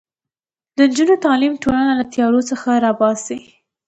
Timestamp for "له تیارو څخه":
1.99-2.69